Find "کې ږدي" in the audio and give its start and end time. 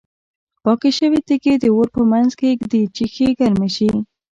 2.39-2.83